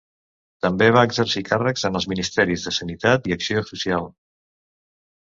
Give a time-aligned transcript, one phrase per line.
[0.65, 4.09] També va exercir càrrecs en els ministeris de Sanitat i Acció Social.